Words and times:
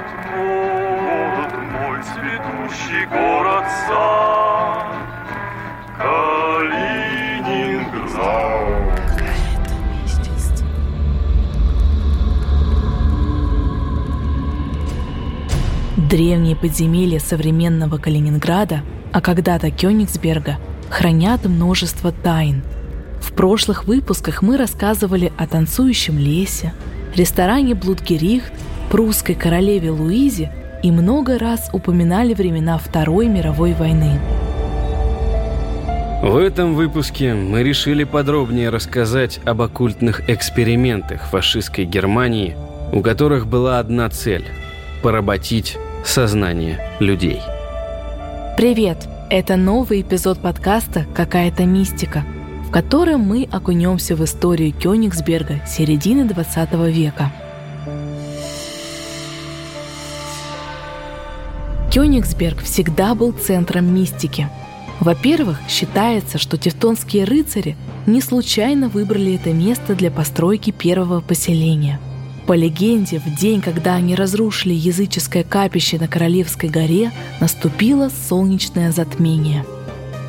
город, 0.00 1.52
город 1.52 1.52
мой, 1.72 1.98
цветущий 2.02 3.06
город-сад, 3.06 4.86
Калининград. 5.98 7.00
Древние 15.96 16.56
подземелья 16.56 17.18
современного 17.20 17.98
Калининграда, 17.98 18.82
а 19.12 19.20
когда-то 19.20 19.70
Кёнигсберга, 19.70 20.58
хранят 20.88 21.44
множество 21.44 22.10
тайн. 22.10 22.62
В 23.20 23.32
прошлых 23.32 23.84
выпусках 23.84 24.40
мы 24.42 24.56
рассказывали 24.56 25.30
о 25.36 25.46
танцующем 25.46 26.18
лесе, 26.18 26.72
ресторане 27.14 27.74
Блудгерихт, 27.74 28.52
прусской 28.90 29.36
королеве 29.36 29.90
Луизе 29.90 30.50
и 30.82 30.90
много 30.90 31.38
раз 31.38 31.70
упоминали 31.72 32.34
времена 32.34 32.76
Второй 32.76 33.28
мировой 33.28 33.72
войны. 33.72 34.18
В 36.22 36.36
этом 36.36 36.74
выпуске 36.74 37.32
мы 37.32 37.62
решили 37.62 38.04
подробнее 38.04 38.68
рассказать 38.68 39.40
об 39.46 39.62
оккультных 39.62 40.28
экспериментах 40.28 41.22
фашистской 41.30 41.86
Германии, 41.86 42.56
у 42.92 43.00
которых 43.00 43.46
была 43.46 43.78
одна 43.78 44.10
цель– 44.10 44.44
поработить 45.02 45.78
сознание 46.04 46.78
людей. 46.98 47.40
Привет! 48.58 49.08
Это 49.30 49.56
новый 49.56 50.02
эпизод 50.02 50.40
подкаста 50.40 51.06
«Какая-то 51.14 51.64
мистика», 51.64 52.24
в 52.66 52.70
котором 52.70 53.20
мы 53.20 53.48
окунемся 53.50 54.16
в 54.16 54.24
историю 54.24 54.72
Кёнигсберга 54.72 55.60
середины 55.66 56.24
20 56.24 56.72
века. 56.92 57.32
Кёнигсберг 61.90 62.62
всегда 62.62 63.14
был 63.14 63.32
центром 63.32 63.92
мистики. 63.94 64.48
Во-первых, 65.00 65.58
считается, 65.68 66.38
что 66.38 66.56
тевтонские 66.56 67.24
рыцари 67.24 67.76
не 68.06 68.20
случайно 68.20 68.88
выбрали 68.88 69.34
это 69.34 69.52
место 69.52 69.94
для 69.94 70.10
постройки 70.10 70.70
первого 70.70 71.20
поселения– 71.20 72.00
по 72.50 72.54
легенде, 72.54 73.20
в 73.20 73.32
день, 73.36 73.60
когда 73.60 73.94
они 73.94 74.16
разрушили 74.16 74.74
языческое 74.74 75.44
капище 75.44 76.00
на 76.00 76.08
Королевской 76.08 76.68
горе, 76.68 77.12
наступило 77.38 78.10
солнечное 78.28 78.90
затмение. 78.90 79.64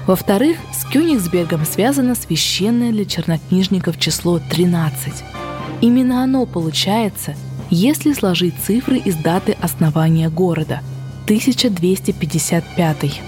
Во-вторых, 0.05 0.57
с 0.71 0.85
Кёнигсбергом 0.85 1.65
связано 1.65 2.13
священное 2.13 2.91
для 2.91 3.05
чернокнижников 3.05 3.99
число 3.99 4.37
13. 4.37 5.13
Именно 5.81 6.23
оно 6.23 6.45
получается, 6.45 7.33
если 7.71 8.13
сложить 8.13 8.53
цифры 8.63 8.97
из 8.97 9.15
даты 9.15 9.57
основания 9.59 10.29
города– 10.29 10.81
1255. 11.31 13.21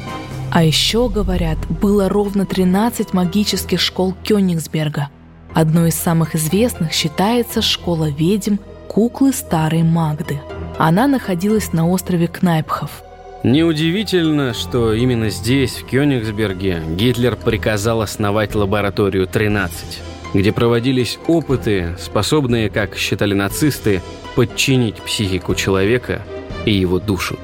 А 0.51 0.63
еще, 0.63 1.07
говорят, 1.07 1.57
было 1.69 2.09
ровно 2.09 2.45
13 2.45 3.13
магических 3.13 3.79
школ 3.79 4.13
Кёнигсберга. 4.25 5.07
Одной 5.53 5.87
из 5.87 5.95
самых 5.95 6.35
известных 6.35 6.91
считается 6.91 7.61
школа 7.61 8.09
ведьм– 8.09 8.57
куклы 8.89 9.31
старой 9.31 9.83
Магды. 9.83 10.41
Она 10.77 11.07
находилась 11.07 11.71
на 11.71 11.89
острове 11.89 12.27
Кнайпхов. 12.27 13.03
Неудивительно, 13.45 14.53
что 14.53 14.93
именно 14.93 15.29
здесь, 15.29 15.75
в 15.75 15.85
Кёнигсберге, 15.85 16.83
Гитлер 16.97 17.37
приказал 17.37 18.01
основать 18.01 18.53
лабораторию 18.53 19.27
13, 19.27 20.01
где 20.33 20.51
проводились 20.51 21.19
опыты, 21.27 21.95
способные, 21.97 22.69
как 22.69 22.97
считали 22.97 23.33
нацисты, 23.33 24.01
подчинить 24.35 24.97
психику 24.97 25.55
человека 25.55 26.21
и 26.65 26.73
его 26.73 26.99
душу. 26.99 27.39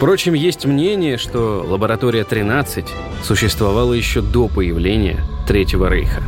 Впрочем, 0.00 0.32
есть 0.32 0.64
мнение, 0.64 1.18
что 1.18 1.62
лаборатория 1.68 2.24
13 2.24 2.86
существовала 3.22 3.92
еще 3.92 4.22
до 4.22 4.48
появления 4.48 5.22
Третьего 5.46 5.90
Рейха. 5.90 6.22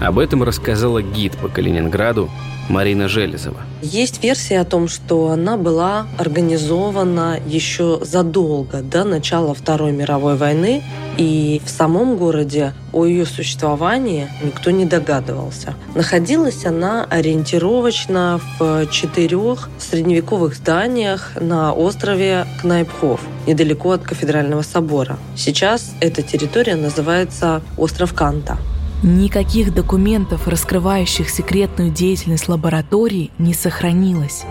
Об 0.00 0.18
этом 0.18 0.42
рассказала 0.42 1.02
гид 1.02 1.36
по 1.38 1.48
Калининграду 1.48 2.28
Марина 2.68 3.08
Железова. 3.08 3.60
Есть 3.82 4.22
версия 4.22 4.60
о 4.60 4.64
том, 4.64 4.88
что 4.88 5.28
она 5.30 5.56
была 5.56 6.06
организована 6.18 7.38
еще 7.46 8.00
задолго 8.02 8.82
до 8.82 9.04
начала 9.04 9.54
Второй 9.54 9.92
мировой 9.92 10.36
войны, 10.36 10.82
и 11.16 11.60
в 11.64 11.70
самом 11.70 12.16
городе 12.16 12.72
о 12.92 13.04
ее 13.04 13.24
существовании 13.24 14.28
никто 14.42 14.70
не 14.70 14.84
догадывался. 14.84 15.74
Находилась 15.94 16.64
она 16.64 17.04
ориентировочно 17.04 18.40
в 18.58 18.86
четырех 18.86 19.68
средневековых 19.78 20.54
зданиях 20.54 21.32
на 21.40 21.72
острове 21.72 22.46
Кнайпхов, 22.60 23.20
недалеко 23.46 23.92
от 23.92 24.02
Кафедрального 24.02 24.62
собора. 24.62 25.18
Сейчас 25.36 25.92
эта 26.00 26.22
территория 26.22 26.76
называется 26.76 27.62
остров 27.76 28.14
Канта. 28.14 28.58
Никаких 29.06 29.74
документов, 29.74 30.48
раскрывающих 30.48 31.28
секретную 31.28 31.90
деятельность 31.90 32.48
лаборатории, 32.48 33.30
не 33.36 33.52
сохранилось. 33.52 34.44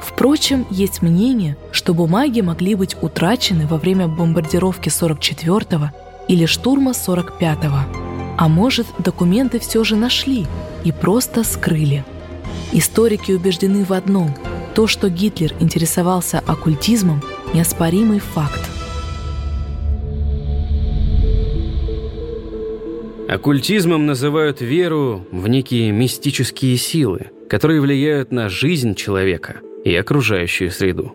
Впрочем, 0.00 0.66
есть 0.70 1.02
мнение, 1.02 1.58
что 1.72 1.92
бумаги 1.92 2.40
могли 2.40 2.74
быть 2.74 2.96
утрачены 3.02 3.66
во 3.66 3.76
время 3.76 4.08
бомбардировки 4.08 4.88
44-го 4.88 5.90
или 6.26 6.46
штурма 6.46 6.92
45-го. 6.92 8.34
А 8.38 8.48
может, 8.48 8.86
документы 8.98 9.58
все 9.58 9.84
же 9.84 9.94
нашли 9.94 10.46
и 10.84 10.90
просто 10.92 11.44
скрыли. 11.44 12.02
Историки 12.72 13.32
убеждены 13.32 13.84
в 13.84 13.92
одном– 13.92 14.34
то, 14.74 14.86
что 14.86 15.10
Гитлер 15.10 15.52
интересовался 15.60 16.38
оккультизмом– 16.46 17.22
неоспоримый 17.52 18.20
факт– 18.20 18.60
Оккультизмом 23.28 24.06
называют 24.06 24.62
веру 24.62 25.26
в 25.30 25.48
некие 25.48 25.92
мистические 25.92 26.78
силы, 26.78 27.26
которые 27.50 27.82
влияют 27.82 28.32
на 28.32 28.48
жизнь 28.48 28.94
человека 28.94 29.56
и 29.84 29.94
окружающую 29.94 30.70
среду. 30.70 31.12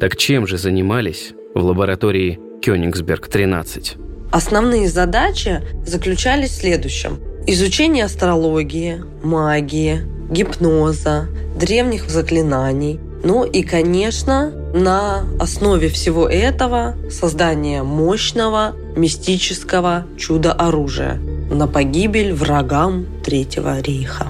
Так 0.00 0.16
чем 0.16 0.46
же 0.46 0.56
занимались 0.56 1.34
в 1.54 1.62
лаборатории 1.62 2.40
Кёнигсберг-13? 2.62 4.30
Основные 4.32 4.88
задачи 4.88 5.60
заключались 5.84 6.52
в 6.52 6.60
следующем. 6.62 7.20
Изучение 7.46 8.06
астрологии, 8.06 9.04
магии, 9.22 10.00
гипноза, 10.30 11.28
древних 11.60 12.08
заклинаний. 12.08 12.98
Ну 13.22 13.44
и, 13.44 13.62
конечно, 13.62 14.50
на 14.74 15.26
основе 15.38 15.90
всего 15.90 16.26
этого 16.26 16.96
создание 17.10 17.82
мощного 17.82 18.74
мистического 18.96 20.06
чудо-оружия– 20.16 21.20
на 21.54 21.66
погибель 21.66 22.32
врагам 22.32 23.06
Третьего 23.24 23.80
рейха. 23.80 24.28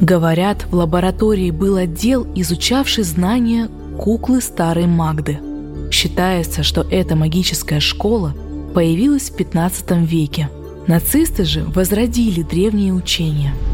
Говорят, 0.00 0.66
в 0.70 0.74
лаборатории 0.74 1.50
был 1.50 1.76
отдел, 1.76 2.26
изучавший 2.34 3.04
знания 3.04 3.68
куклы 3.98 4.40
старой 4.40 4.86
Магды. 4.86 5.38
Считается, 5.90 6.62
что 6.62 6.82
эта 6.82 7.16
магическая 7.16 7.80
школа 7.80 8.34
появилась 8.74 9.30
в 9.30 9.36
15 9.36 9.90
веке. 10.08 10.50
Нацисты 10.86 11.44
же 11.44 11.64
возродили 11.64 12.42
древние 12.42 12.92
учения– 12.92 13.54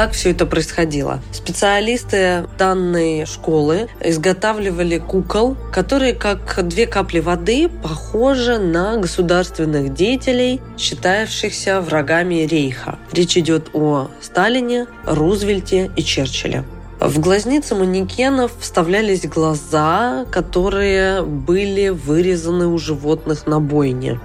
как 0.00 0.12
все 0.12 0.30
это 0.30 0.46
происходило? 0.46 1.20
Специалисты 1.30 2.46
данной 2.56 3.26
школы 3.26 3.90
изготавливали 4.02 4.96
кукол, 4.96 5.58
которые 5.74 6.14
как 6.14 6.66
две 6.66 6.86
капли 6.86 7.20
воды 7.20 7.68
похожи 7.68 8.56
на 8.56 8.96
государственных 8.96 9.92
деятелей, 9.92 10.62
считавшихся 10.78 11.82
врагами 11.82 12.46
Рейха. 12.46 12.98
Речь 13.12 13.36
идет 13.36 13.68
о 13.74 14.08
Сталине, 14.22 14.86
Рузвельте 15.04 15.90
и 15.94 16.02
Черчилле. 16.02 16.64
В 16.98 17.20
глазницы 17.20 17.74
манекенов 17.74 18.52
вставлялись 18.58 19.26
глаза, 19.26 20.24
которые 20.32 21.22
были 21.22 21.90
вырезаны 21.90 22.68
у 22.68 22.78
животных 22.78 23.46
на 23.46 23.60
бойне. 23.60 24.18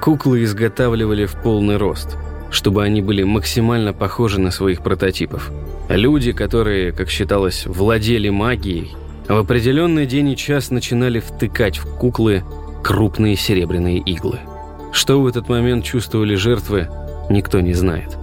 Куклы 0.00 0.42
изготавливали 0.42 1.26
в 1.26 1.40
полный 1.40 1.76
рост– 1.76 2.16
чтобы 2.50 2.82
они 2.82 3.00
были 3.02 3.22
максимально 3.22 3.92
похожи 3.92 4.40
на 4.40 4.50
своих 4.50 4.82
прототипов. 4.82 5.50
Люди, 5.88 6.32
которые, 6.32 6.92
как 6.92 7.10
считалось, 7.10 7.66
владели 7.66 8.28
магией, 8.28 8.92
в 9.28 9.36
определенный 9.36 10.06
день 10.06 10.30
и 10.30 10.36
час 10.36 10.70
начинали 10.70 11.20
втыкать 11.20 11.78
в 11.78 11.86
куклы 11.96 12.42
крупные 12.82 13.36
серебряные 13.36 13.98
иглы. 13.98 14.40
Что 14.92 15.20
в 15.20 15.26
этот 15.26 15.48
момент 15.48 15.84
чувствовали 15.84 16.34
жертвы, 16.34 16.88
никто 17.28 17.60
не 17.60 17.74
знает. 17.74 18.16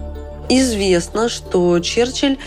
Известно, 0.50 1.30
что 1.30 1.80
Черчилль 1.80 2.38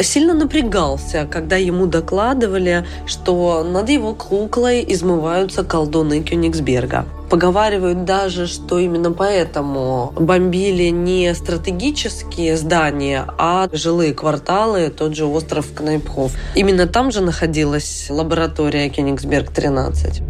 сильно 0.00 0.34
напрягался, 0.34 1.26
когда 1.30 1.56
ему 1.56 1.86
докладывали, 1.86 2.84
что 3.06 3.62
над 3.64 3.88
его 3.88 4.14
куклой 4.14 4.84
измываются 4.88 5.64
колдуны 5.64 6.22
Кёнигсберга. 6.22 7.06
Поговаривают 7.28 8.04
даже, 8.04 8.46
что 8.46 8.78
именно 8.78 9.12
поэтому 9.12 10.12
бомбили 10.18 10.88
не 10.88 11.34
стратегические 11.34 12.56
здания, 12.56 13.26
а 13.38 13.68
жилые 13.72 14.12
кварталы, 14.12 14.90
тот 14.90 15.16
же 15.16 15.24
остров 15.24 15.66
Кнайпхов. 15.74 16.32
Именно 16.54 16.86
там 16.86 17.10
же 17.10 17.22
находилась 17.22 18.08
лаборатория 18.10 18.88
Кёнигсберг-13. 18.88 20.22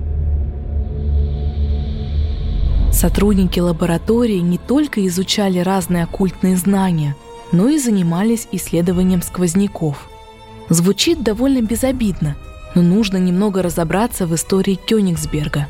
Сотрудники 2.92 3.58
лаборатории 3.58 4.38
не 4.38 4.58
только 4.58 5.04
изучали 5.08 5.58
разные 5.58 6.04
оккультные 6.04 6.56
знания, 6.56 7.16
но 7.52 7.68
и 7.68 7.78
занимались 7.78 8.48
исследованием 8.50 9.22
сквозняков. 9.22 10.08
Звучит 10.68 11.22
довольно 11.22 11.62
безобидно, 11.62 12.36
но 12.74 12.82
нужно 12.82 13.18
немного 13.18 13.62
разобраться 13.62 14.26
в 14.26 14.34
истории 14.34 14.74
Кёнигсберга. 14.74 15.68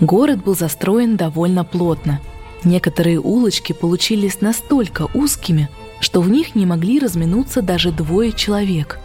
Город 0.00 0.44
был 0.44 0.54
застроен 0.54 1.16
довольно 1.16 1.64
плотно. 1.64 2.20
Некоторые 2.62 3.20
улочки 3.20 3.72
получились 3.72 4.40
настолько 4.40 5.08
узкими, 5.14 5.68
что 6.00 6.20
в 6.20 6.28
них 6.28 6.54
не 6.54 6.66
могли 6.66 6.98
разминуться 6.98 7.62
даже 7.62 7.90
двое 7.90 8.32
человек. 8.32 9.00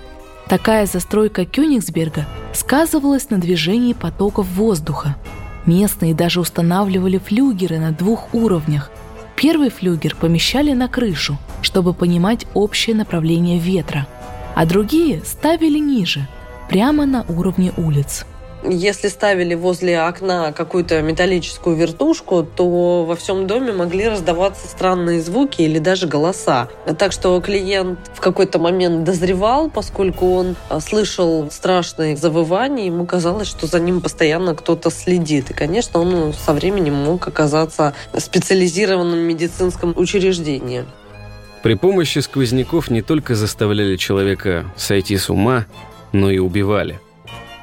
Такая 0.48 0.86
застройка 0.86 1.46
Кёнигсберга 1.46 2.28
сказывалась 2.54 3.30
на 3.30 3.38
движении 3.38 3.94
потоков 3.94 4.48
воздуха– 4.48 5.16
Местные 5.66 6.14
даже 6.14 6.42
устанавливали 6.42 7.18
флюгеры 7.18 7.80
на 7.80 7.92
двух 7.92 8.34
уровнях. 8.34 8.92
Первый 9.36 9.70
флюгер 9.70 10.16
помещали 10.16 10.74
на 10.74 10.88
крышу, 10.88 11.38
чтобы 11.74 11.96
понимать 11.96 12.46
общее 12.54 12.96
направление 12.96 13.58
ветра, 13.58 14.06
а 14.54 14.68
другие 14.68 15.24
ставили 15.26 15.80
ниже, 15.80 16.28
прямо 16.70 17.08
на 17.08 17.26
уровне 17.28 17.74
улиц. 17.78 18.28
Если 18.64 19.08
ставили 19.08 19.56
возле 19.56 20.00
окна 20.00 20.52
какую-то 20.52 21.02
металлическую 21.02 21.76
вертушку, 21.76 22.44
то 22.44 23.06
во 23.06 23.16
всем 23.16 23.48
доме 23.48 23.72
могли 23.74 24.08
раздаваться 24.08 24.68
странные 24.68 25.20
звуки 25.20 25.64
или 25.64 25.80
даже 25.80 26.06
голоса. 26.06 26.70
Так 27.00 27.12
что 27.12 27.42
клиент 27.42 27.98
в 28.14 28.22
какой-то 28.22 28.60
момент 28.60 29.04
дозревал, 29.04 29.72
поскольку 29.72 30.32
он 30.36 30.56
а, 30.70 30.80
слышал 30.80 31.50
страшные 31.50 32.16
завывания, 32.16 32.86
ему 32.86 33.08
казалось, 33.08 33.48
что 33.48 33.66
за 33.66 33.80
ним 33.80 34.00
постоянно 34.00 34.54
кто-то 34.54 34.92
следит. 34.92 35.50
И, 35.50 35.54
конечно, 35.56 36.00
он 36.00 36.34
со 36.34 36.54
временем 36.54 36.94
мог 36.94 37.28
оказаться 37.28 37.96
в 38.14 38.20
специализированном 38.20 39.18
медицинском 39.18 39.96
учреждении. 39.98 40.86
При 41.64 41.76
помощи 41.76 42.20
сквозняков 42.20 42.92
не 42.92 43.02
только 43.02 43.34
заставляли 43.36 43.96
человека 43.96 44.66
сойти 44.76 45.18
с 45.18 45.30
ума, 45.30 45.66
но 46.12 46.30
и 46.30 46.38
убивали– 46.38 47.00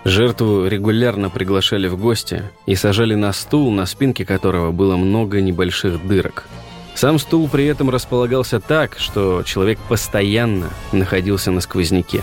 Жертву 0.05 0.67
регулярно 0.67 1.29
приглашали 1.29 1.87
в 1.87 1.99
гости 1.99 2.45
и 2.65 2.75
сажали 2.75 3.15
на 3.15 3.33
стул, 3.35 3.71
на 3.71 3.85
спинке 3.85 4.25
которого 4.25 4.73
было 4.73 4.97
много 4.97 5.43
небольших 5.43 6.07
дырок. 6.07 6.47
Сам 6.95 7.19
стул 7.19 7.49
при 7.49 7.67
этом 7.67 7.91
располагался 7.91 8.61
так, 8.61 8.97
что 8.99 9.43
человек 9.43 9.79
постоянно 9.89 10.71
находился 10.93 11.51
на 11.51 11.61
сквозняке. 11.61 12.23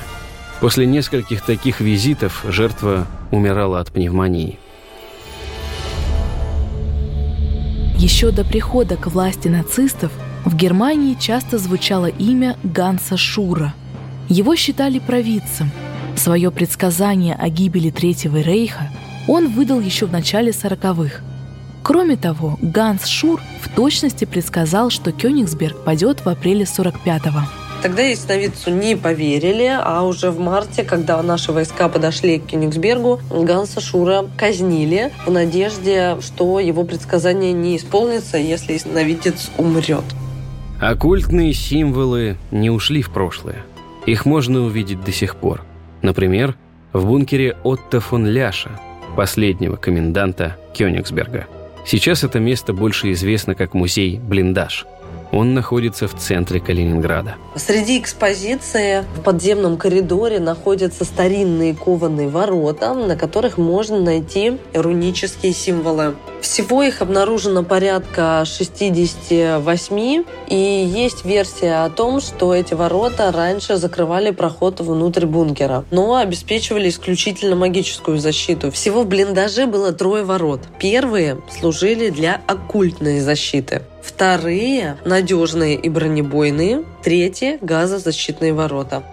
После 0.60 0.88
нескольких 0.88 1.42
таких 1.44 1.80
визитов 1.80 2.44
жертва 2.48 3.06
умирала 3.30 3.80
от 3.80 3.92
пневмонии. 3.92 4.58
Еще 7.96 8.32
до 8.32 8.44
прихода 8.44 8.98
к 8.98 9.08
власти 9.08 9.48
нацистов 9.48 10.12
в 10.48 10.56
Германии 10.56 11.16
часто 11.20 11.58
звучало 11.58 12.08
имя 12.08 12.58
Ганса 12.64 13.18
Шура. 13.18 13.74
Его 14.30 14.56
считали 14.56 15.00
провидцем– 15.00 15.72
Свое 16.18 16.50
предсказание 16.50 17.36
о 17.36 17.48
гибели 17.48 17.92
Третьего 17.92 18.38
Рейха 18.42 18.90
он 19.28 19.50
выдал 19.50 19.80
еще 19.80 20.08
в 20.08 20.12
начале 20.12 20.52
сороковых. 20.52 21.22
Кроме 21.84 22.18
того, 22.18 22.58
Ганс 22.62 23.06
Шур 23.06 23.40
в 23.62 23.74
точности 23.74 24.26
предсказал, 24.26 24.90
что 24.90 25.12
Кёнигсберг 25.12 25.84
падет 25.84 26.26
в 26.26 26.30
апреле 26.30 26.64
45-го. 26.64 27.42
Тогда 27.84 28.02
ясновидцу 28.02 28.72
не 28.72 28.98
поверили, 28.98 29.72
а 29.80 30.02
уже 30.04 30.32
в 30.32 30.40
марте, 30.40 30.84
когда 30.84 31.22
наши 31.22 31.52
войска 31.52 31.88
подошли 31.88 32.40
к 32.40 32.48
Кёнигсбергу, 32.48 33.22
Ганса 33.30 33.80
Шура 33.80 34.26
казнили 34.36 35.14
в 35.28 35.32
надежде, 35.32 36.18
что 36.22 36.60
его 36.60 36.84
предсказание 36.84 37.54
не 37.54 37.78
исполнится, 37.78 38.38
если 38.38 38.74
ясновидец 38.74 39.52
умрет. 39.60 40.04
Оккультные 40.80 41.54
символы 41.54 42.38
не 42.52 42.70
ушли 42.70 43.02
в 43.02 43.10
прошлое. 43.10 43.66
Их 44.06 44.26
можно 44.26 44.62
увидеть 44.62 45.04
до 45.04 45.12
сих 45.12 45.36
пор. 45.36 45.64
Например, 46.04 46.56
в 46.94 47.08
бункере 47.08 47.58
Отто 47.64 48.00
фон 48.00 48.28
Ляша, 48.28 48.80
последнего 49.16 49.76
коменданта 49.76 50.56
Кёнигсберга. 50.76 51.48
Сейчас 51.84 52.24
это 52.24 52.40
место 52.40 52.74
больше 52.74 53.12
известно 53.14 53.56
как 53.56 53.74
музей 53.74 54.20
«Блиндаж». 54.20 54.86
Он 55.32 55.54
находится 55.54 56.08
в 56.08 56.14
центре 56.16 56.60
Калининграда. 56.60 57.36
Среди 57.56 58.00
экспозиции 58.00 59.04
в 59.18 59.24
подземном 59.24 59.78
коридоре 59.78 60.40
находятся 60.40 61.04
старинные 61.04 61.74
кованые 61.76 62.30
ворота, 62.30 62.94
на 62.94 63.16
которых 63.18 63.58
можно 63.58 64.00
найти 64.00 64.58
рунические 64.74 65.54
символы. 65.54 66.16
Всего 66.42 66.84
их 66.84 67.02
обнаружено 67.02 67.64
порядка 67.64 68.44
68, 68.46 70.24
и 70.48 70.56
есть 70.56 71.26
версия 71.26 71.84
о 71.84 71.90
том, 71.90 72.22
что 72.22 72.54
эти 72.54 72.74
ворота 72.74 73.32
раньше 73.32 73.78
закрывали 73.78 74.32
проход 74.32 74.80
внутрь 74.80 75.26
бункера, 75.26 75.84
но 75.92 76.16
обеспечивали 76.16 76.90
исключительно 76.90 77.56
магическую 77.56 78.20
защиту. 78.20 78.72
Всего 78.72 79.04
в 79.04 79.08
блиндаже 79.08 79.66
было 79.66 79.92
трое 79.92 80.24
ворот. 80.24 80.62
Первые 80.80 81.40
служили 81.60 82.10
для 82.10 82.42
оккультной 82.48 83.20
защиты. 83.20 83.82
Вторые– 84.02 84.98
надежные 85.06 85.76
и 85.76 85.90
бронебойные. 85.90 86.84
Третьи– 87.04 87.58
газозащитные 87.62 88.54
ворота. 88.54 89.04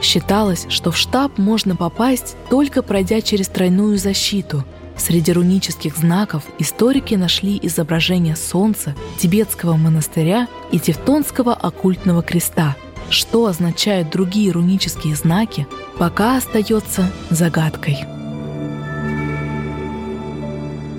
Считалось, 0.00 0.66
что 0.68 0.90
в 0.90 0.96
штаб 0.96 1.38
можно 1.38 1.76
попасть, 1.76 2.36
только 2.50 2.82
пройдя 2.82 3.20
через 3.20 3.48
тройную 3.48 3.96
защиту. 3.96 4.64
Среди 4.96 5.32
рунических 5.32 5.96
знаков 5.96 6.44
историки 6.58 7.14
нашли 7.14 7.58
изображение 7.62 8.36
солнца, 8.36 8.94
тибетского 9.18 9.74
монастыря 9.76 10.48
и 10.72 10.78
тевтонского 10.78 11.52
оккультного 11.54 12.22
креста. 12.22 12.76
Что 13.10 13.46
означают 13.46 14.10
другие 14.10 14.50
рунические 14.50 15.14
знаки, 15.14 15.66
пока 15.98 16.36
остается 16.36 17.10
загадкой. 17.30 17.98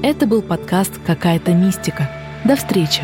Это 0.03 0.27
был 0.27 0.43
подкаст 0.43 0.91
«Какая-то 1.05 1.53
мистика». 1.53 2.09
До 2.43 2.55
встречи! 2.55 3.01